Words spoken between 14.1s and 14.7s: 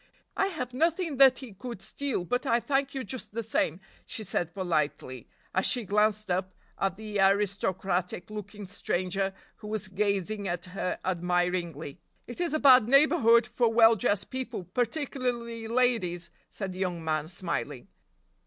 people,